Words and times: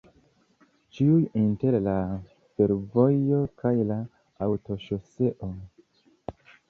Ĉiuj 0.99 1.17
inter 1.41 1.75
la 1.87 1.93
fervojo 2.55 3.43
kaj 3.63 3.75
la 3.91 3.99
aŭtoŝoseo. 4.47 5.51